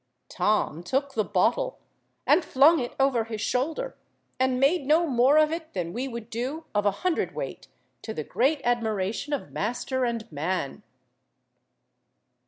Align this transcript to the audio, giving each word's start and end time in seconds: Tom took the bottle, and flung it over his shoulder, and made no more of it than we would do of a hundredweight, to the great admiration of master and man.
Tom 0.29 0.81
took 0.81 1.13
the 1.13 1.23
bottle, 1.23 1.77
and 2.25 2.43
flung 2.43 2.79
it 2.79 2.95
over 2.99 3.25
his 3.25 3.39
shoulder, 3.39 3.95
and 4.39 4.59
made 4.59 4.87
no 4.87 5.05
more 5.05 5.37
of 5.37 5.51
it 5.51 5.73
than 5.73 5.93
we 5.93 6.07
would 6.07 6.31
do 6.31 6.65
of 6.73 6.87
a 6.87 7.01
hundredweight, 7.05 7.67
to 8.01 8.11
the 8.11 8.23
great 8.23 8.61
admiration 8.63 9.31
of 9.31 9.51
master 9.51 10.03
and 10.03 10.25
man. 10.31 10.81